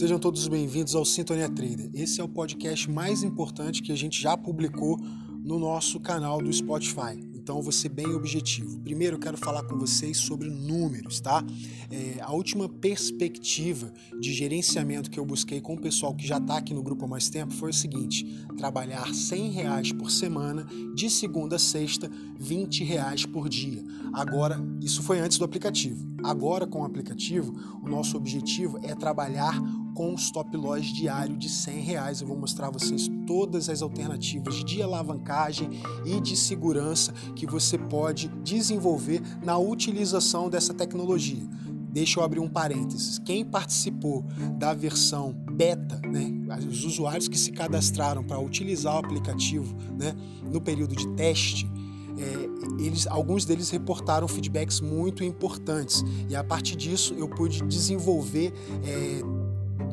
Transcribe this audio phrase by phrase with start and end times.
[0.00, 1.90] Sejam todos bem-vindos ao Sintonia Trader.
[1.92, 4.98] Esse é o podcast mais importante que a gente já publicou
[5.44, 7.20] no nosso canal do Spotify.
[7.34, 8.80] Então, vou ser bem objetivo.
[8.80, 11.44] Primeiro, eu quero falar com vocês sobre números, tá?
[11.90, 16.56] É, a última perspectiva de gerenciamento que eu busquei com o pessoal que já está
[16.56, 18.24] aqui no grupo há mais tempo foi o seguinte:
[18.56, 23.82] trabalhar 100 reais por semana, de segunda a sexta, 20 reais por dia.
[24.12, 26.08] Agora, isso foi antes do aplicativo.
[26.22, 29.60] Agora, com o aplicativo, o nosso objetivo é trabalhar
[29.94, 32.20] com stop loss diário de 100 reais.
[32.20, 35.70] Eu vou mostrar a vocês todas as alternativas de alavancagem
[36.04, 41.42] e de segurança que você pode desenvolver na utilização dessa tecnologia.
[41.92, 43.18] Deixa eu abrir um parênteses.
[43.18, 44.24] Quem participou
[44.56, 46.30] da versão beta, né,
[46.68, 50.14] os usuários que se cadastraram para utilizar o aplicativo né,
[50.50, 51.68] no período de teste,
[52.20, 58.52] é, eles, alguns deles reportaram feedbacks muito importantes e a partir disso eu pude desenvolver
[58.84, 59.22] é,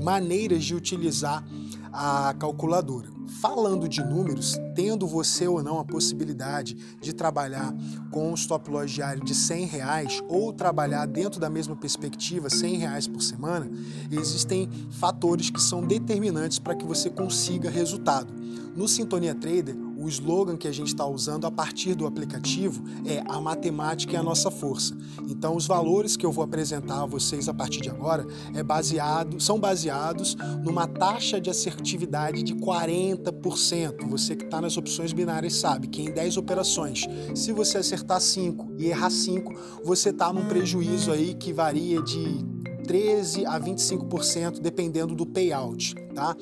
[0.01, 1.43] maneiras de utilizar
[1.91, 3.09] a calculadora.
[3.41, 7.75] Falando de números, tendo você ou não a possibilidade de trabalhar
[8.09, 12.77] com um stop loss diário de 100 reais ou trabalhar dentro da mesma perspectiva 100
[12.77, 13.69] reais por semana,
[14.09, 18.33] existem fatores que são determinantes para que você consiga resultado.
[18.75, 23.23] No Sintonia Trader, o slogan que a gente está usando a partir do aplicativo é
[23.27, 24.95] a matemática é a nossa força.
[25.27, 29.39] Então, os valores que eu vou apresentar a vocês a partir de agora é baseado,
[29.39, 34.07] são baseados numa taxa de assertividade de 40%.
[34.07, 38.75] Você que está nas opções binárias sabe que em 10 operações, se você acertar 5
[38.77, 42.45] e errar 5, você está num prejuízo aí que varia de
[42.87, 46.35] 13 a 25%, dependendo do payout, tá?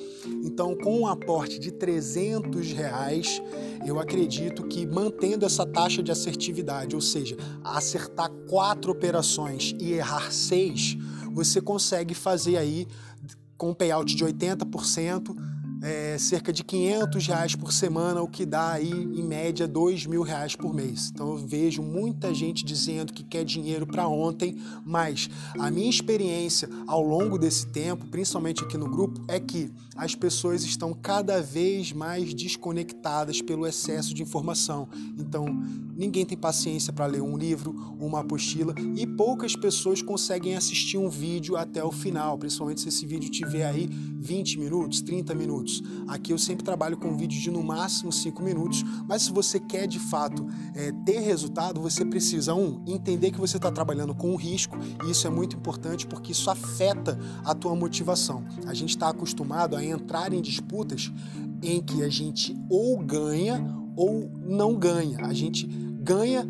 [0.43, 3.41] Então, com um aporte de 300 reais,
[3.85, 10.31] eu acredito que mantendo essa taxa de assertividade, ou seja, acertar quatro operações e errar
[10.31, 10.95] seis,
[11.31, 12.87] você consegue fazer aí
[13.57, 15.35] com um payout de 80%,
[15.85, 20.23] é, cerca de 500 reais por semana, o que dá aí em média 2 mil
[20.23, 21.11] reais por mês.
[21.13, 25.29] Então eu vejo muita gente dizendo que quer dinheiro para ontem, mas
[25.59, 30.63] a minha experiência ao longo desse tempo, principalmente aqui no grupo, é que as pessoas
[30.63, 34.89] estão cada vez mais desconectadas pelo excesso de informação.
[35.19, 35.45] Então
[35.95, 41.09] ninguém tem paciência para ler um livro, uma apostila e poucas pessoas conseguem assistir um
[41.09, 45.81] vídeo até o final, principalmente se esse vídeo tiver aí 20 minutos, 30 minutos minutos.
[46.07, 49.87] Aqui eu sempre trabalho com vídeos de no máximo 5 minutos, mas se você quer
[49.87, 54.35] de fato é, ter resultado, você precisa, um, entender que você está trabalhando com um
[54.35, 58.45] risco, e isso é muito importante porque isso afeta a tua motivação.
[58.65, 61.11] A gente está acostumado a entrar em disputas
[61.61, 63.63] em que a gente ou ganha
[63.95, 65.25] ou não ganha.
[65.25, 66.47] A gente ganha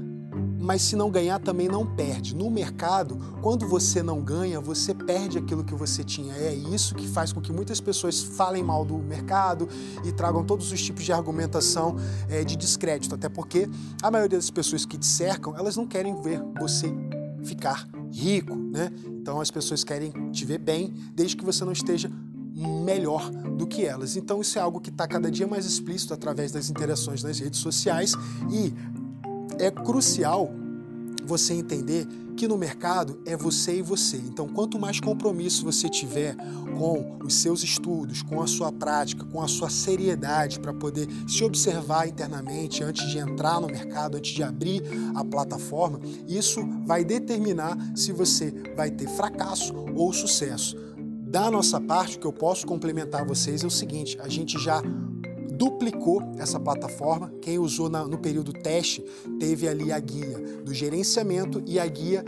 [0.59, 2.35] mas se não ganhar também não perde.
[2.35, 6.33] No mercado, quando você não ganha, você perde aquilo que você tinha.
[6.33, 9.67] É isso que faz com que muitas pessoas falem mal do mercado
[10.03, 11.95] e tragam todos os tipos de argumentação
[12.29, 13.69] é, de descrédito, até porque
[14.01, 16.93] a maioria das pessoas que te cercam, elas não querem ver você
[17.43, 18.91] ficar rico, né?
[19.07, 22.11] Então as pessoas querem te ver bem, desde que você não esteja
[22.55, 24.15] melhor do que elas.
[24.15, 27.59] Então isso é algo que está cada dia mais explícito através das interações nas redes
[27.59, 28.13] sociais
[28.49, 28.73] e
[29.59, 30.51] é crucial
[31.25, 34.17] você entender que no mercado é você e você.
[34.17, 36.35] Então, quanto mais compromisso você tiver
[36.77, 41.43] com os seus estudos, com a sua prática, com a sua seriedade para poder se
[41.43, 44.83] observar internamente antes de entrar no mercado, antes de abrir
[45.15, 50.75] a plataforma, isso vai determinar se você vai ter fracasso ou sucesso.
[51.27, 54.81] Da nossa parte, o que eu posso complementar vocês é o seguinte: a gente já
[55.57, 57.31] duplicou essa plataforma.
[57.41, 59.03] Quem usou na, no período teste
[59.39, 62.23] teve ali a guia do gerenciamento e a guia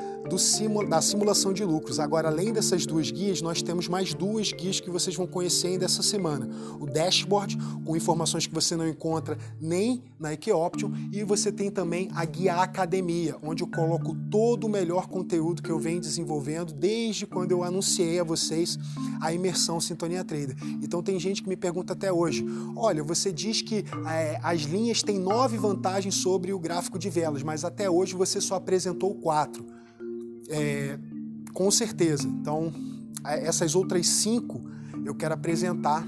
[0.90, 2.00] da simulação de lucros.
[2.00, 5.86] Agora, além dessas duas guias, nós temos mais duas guias que vocês vão conhecer ainda
[5.86, 6.50] essa semana.
[6.80, 12.10] O dashboard, com informações que você não encontra nem na Equioption, e você tem também
[12.14, 17.26] a guia Academia, onde eu coloco todo o melhor conteúdo que eu venho desenvolvendo desde
[17.26, 18.78] quando eu anunciei a vocês
[19.22, 20.56] a imersão Sintonia Trader.
[20.82, 22.46] Então tem gente que me pergunta até hoje:
[22.76, 27.10] olha, você você diz que é, as linhas têm nove vantagens sobre o gráfico de
[27.10, 29.66] velas, mas até hoje você só apresentou quatro.
[30.50, 30.98] É,
[31.54, 32.28] com certeza.
[32.28, 32.72] Então,
[33.24, 34.62] essas outras cinco
[35.06, 36.06] eu quero apresentar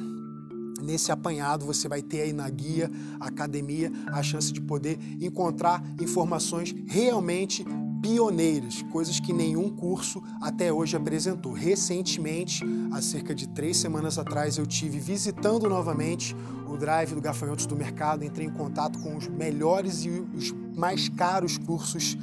[0.82, 2.90] nesse apanhado você vai ter aí na guia
[3.20, 7.66] academia a chance de poder encontrar informações realmente
[8.02, 11.54] pioneiras, coisas que nenhum curso até hoje apresentou.
[11.54, 16.36] Recentemente, há cerca de três semanas atrás, eu tive visitando novamente
[16.68, 21.10] o drive do Gafanhotos do Mercado, entrei em contato com os melhores e os mais
[21.10, 22.18] caros cursos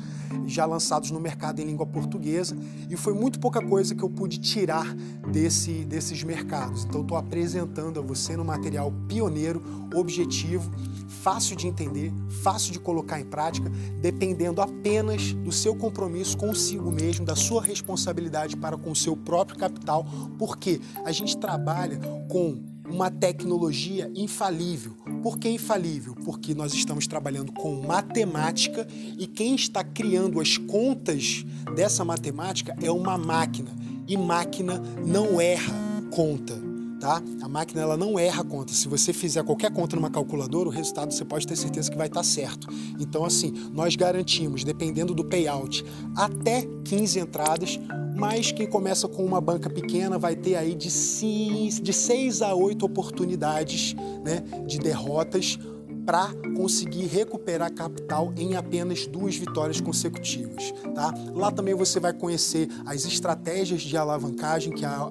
[0.46, 2.56] já lançados no mercado em língua portuguesa
[2.90, 4.94] e foi muito pouca coisa que eu pude tirar
[5.31, 6.84] desse, desses mercados.
[6.84, 9.62] Então, estou apresentando a você no material pioneiro,
[9.94, 10.70] objetivo,
[11.08, 12.12] fácil de entender,
[12.43, 13.70] fácil de colocar em prática,
[14.00, 19.58] dependendo apenas do seu compromisso consigo mesmo, da sua responsabilidade para com o seu próprio
[19.58, 20.06] capital,
[20.38, 22.58] porque a gente trabalha com
[22.88, 24.96] uma tecnologia infalível.
[25.26, 26.14] Por que infalível?
[26.25, 28.87] Porque nós estamos trabalhando com matemática
[29.19, 31.44] e quem está criando as contas
[31.75, 33.73] dessa matemática é uma máquina.
[34.06, 35.75] E máquina não erra
[36.12, 36.65] conta.
[37.00, 37.22] Tá?
[37.43, 38.72] A máquina ela não erra a conta.
[38.72, 42.06] Se você fizer qualquer conta numa calculadora, o resultado você pode ter certeza que vai
[42.06, 42.69] estar certo.
[42.98, 45.84] Então, assim, nós garantimos, dependendo do payout,
[46.16, 47.78] até 15 entradas,
[48.16, 52.54] mas quem começa com uma banca pequena vai ter aí de 6, de seis a
[52.54, 53.94] 8 oportunidades
[54.25, 55.58] né, de derrotas
[56.06, 60.72] para conseguir recuperar capital em apenas duas vitórias consecutivas.
[60.94, 61.12] Tá?
[61.34, 65.10] Lá também você vai conhecer as estratégias de alavancagem que a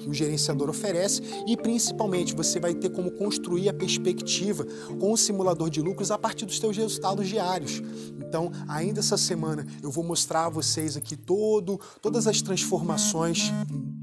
[0.00, 4.66] que o gerenciador oferece e principalmente você vai ter como construir a perspectiva
[4.98, 7.82] com o simulador de lucros a partir dos seus resultados diários.
[8.18, 13.52] Então, ainda essa semana eu vou mostrar a vocês aqui todo, todas as transformações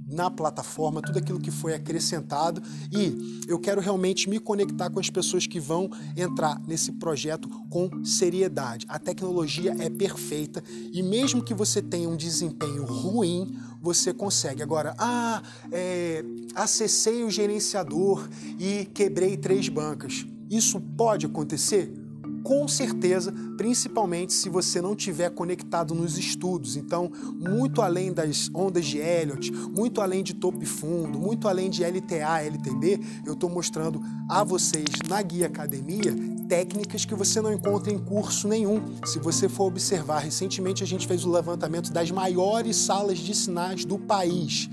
[0.07, 2.61] na plataforma, tudo aquilo que foi acrescentado
[2.91, 8.03] e eu quero realmente me conectar com as pessoas que vão entrar nesse projeto com
[8.05, 8.85] seriedade.
[8.89, 10.63] A tecnologia é perfeita
[10.93, 14.63] e mesmo que você tenha um desempenho ruim, você consegue.
[14.63, 16.23] Agora, ah, é,
[16.55, 18.27] acessei o gerenciador
[18.59, 20.25] e quebrei três bancas.
[20.49, 22.06] Isso pode acontecer?
[22.47, 26.77] Com certeza, principalmente se você não tiver conectado nos estudos.
[26.77, 31.83] Então, muito além das ondas de Elliott, muito além de topo fundo, muito além de
[31.83, 36.15] LTA, LTB, eu estou mostrando a vocês na guia academia
[36.47, 38.81] técnicas que você não encontra em curso nenhum.
[39.05, 43.83] Se você for observar, recentemente a gente fez o levantamento das maiores salas de sinais
[43.83, 44.69] do país.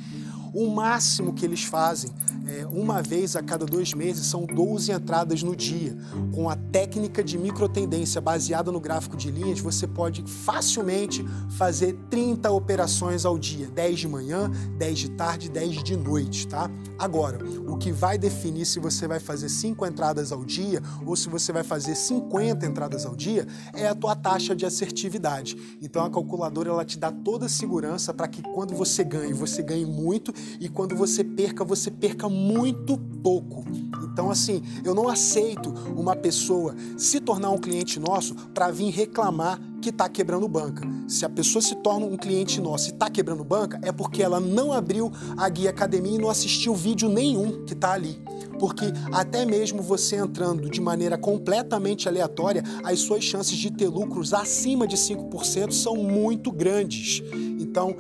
[0.54, 2.12] O máximo que eles fazem
[2.46, 5.96] é, uma vez a cada dois meses, são 12 entradas no dia.
[6.32, 11.24] Com a técnica de microtendência baseada no gráfico de linhas, você pode facilmente
[11.56, 16.70] fazer 30 operações ao dia, 10 de manhã, 10 de tarde, 10 de noite, tá?
[16.98, 21.28] Agora, o que vai definir se você vai fazer 5 entradas ao dia ou se
[21.28, 25.56] você vai fazer 50 entradas ao dia é a tua taxa de assertividade.
[25.80, 29.62] Então a calculadora ela te dá toda a segurança para que quando você ganhe, você
[29.62, 33.64] ganhe muito e quando você perca, você perca muito pouco.
[34.04, 39.60] Então, assim, eu não aceito uma pessoa se tornar um cliente nosso para vir reclamar
[39.84, 40.82] que está quebrando banca.
[41.06, 44.40] Se a pessoa se torna um cliente nosso e está quebrando banca, é porque ela
[44.40, 48.18] não abriu a guia academia e não assistiu vídeo nenhum que está ali.
[48.58, 54.32] Porque até mesmo você entrando de maneira completamente aleatória, as suas chances de ter lucros
[54.32, 57.22] acima de 5% são muito grandes.
[57.60, 57.94] Então,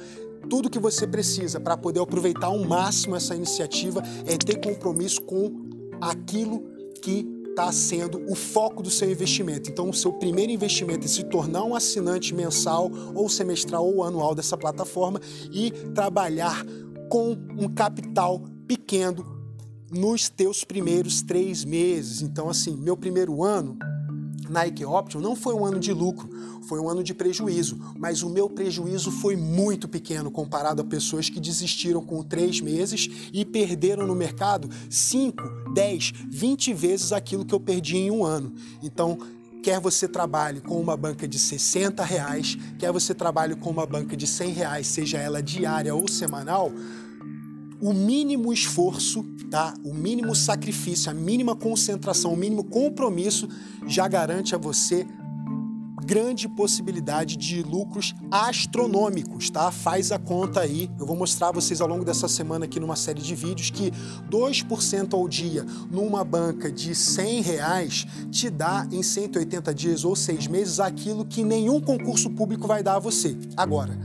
[0.54, 5.50] tudo que você precisa para poder aproveitar ao máximo essa iniciativa é ter compromisso com
[6.00, 6.62] aquilo
[7.02, 9.68] que está sendo o foco do seu investimento.
[9.68, 14.32] Então, o seu primeiro investimento é se tornar um assinante mensal ou semestral ou anual
[14.32, 15.20] dessa plataforma
[15.50, 16.64] e trabalhar
[17.08, 19.26] com um capital pequeno
[19.90, 22.22] nos teus primeiros três meses.
[22.22, 23.76] Então, assim, meu primeiro ano
[24.54, 26.30] Nike Option não foi um ano de lucro,
[26.62, 31.28] foi um ano de prejuízo, mas o meu prejuízo foi muito pequeno comparado a pessoas
[31.28, 37.54] que desistiram com três meses e perderam no mercado 5, 10, 20 vezes aquilo que
[37.54, 38.54] eu perdi em um ano.
[38.80, 39.18] Então,
[39.60, 44.16] quer você trabalhe com uma banca de 60 reais, quer você trabalhe com uma banca
[44.16, 46.70] de 100 reais, seja ela diária ou semanal,
[47.80, 49.74] o mínimo esforço, tá?
[49.84, 53.48] O mínimo sacrifício, a mínima concentração, o mínimo compromisso
[53.86, 55.06] já garante a você
[56.04, 59.70] grande possibilidade de lucros astronômicos, tá?
[59.70, 60.90] Faz a conta aí.
[60.98, 63.90] Eu vou mostrar a vocês ao longo dessa semana aqui numa série de vídeos que
[64.30, 70.46] 2% ao dia numa banca de 100 reais te dá em 180 dias ou 6
[70.46, 73.36] meses aquilo que nenhum concurso público vai dar a você.
[73.56, 73.98] Agora,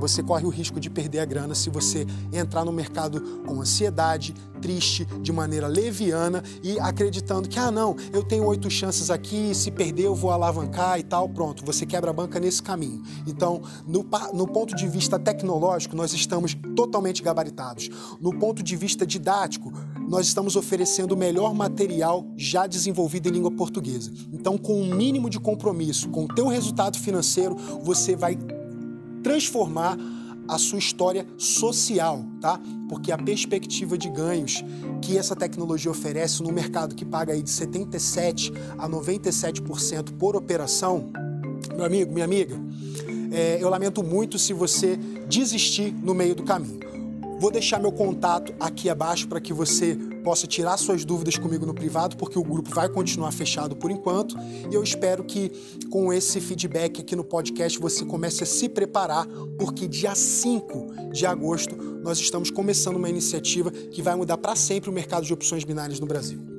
[0.00, 4.34] você corre o risco de perder a grana se você entrar no mercado com ansiedade,
[4.60, 9.70] triste, de maneira leviana e acreditando que, ah, não, eu tenho oito chances aqui, se
[9.70, 11.28] perder eu vou alavancar e tal.
[11.28, 13.02] Pronto, você quebra a banca nesse caminho.
[13.26, 17.90] Então, no, no ponto de vista tecnológico, nós estamos totalmente gabaritados.
[18.20, 19.72] No ponto de vista didático,
[20.08, 24.10] nós estamos oferecendo o melhor material já desenvolvido em língua portuguesa.
[24.32, 28.36] Então, com um mínimo de compromisso com o teu resultado financeiro, você vai
[29.22, 29.96] transformar
[30.48, 32.60] a sua história social, tá?
[32.88, 34.64] Porque a perspectiva de ganhos
[35.00, 41.10] que essa tecnologia oferece no mercado que paga aí de 77 a 97% por operação,
[41.76, 42.56] meu amigo, minha amiga,
[43.30, 44.96] é, eu lamento muito se você
[45.28, 46.80] desistir no meio do caminho.
[47.40, 51.72] Vou deixar meu contato aqui abaixo para que você possa tirar suas dúvidas comigo no
[51.72, 54.36] privado, porque o grupo vai continuar fechado por enquanto.
[54.70, 55.50] E eu espero que
[55.88, 59.26] com esse feedback aqui no podcast você comece a se preparar,
[59.58, 64.90] porque dia 5 de agosto nós estamos começando uma iniciativa que vai mudar para sempre
[64.90, 66.49] o mercado de opções binárias no Brasil.